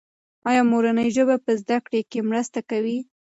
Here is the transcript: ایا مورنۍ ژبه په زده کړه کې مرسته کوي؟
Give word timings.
ایا 0.49 0.61
مورنۍ 0.71 1.09
ژبه 1.15 1.35
په 1.45 1.51
زده 1.61 1.77
کړه 1.85 1.99
کې 2.11 2.19
مرسته 2.29 2.59
کوي؟ 2.69 2.97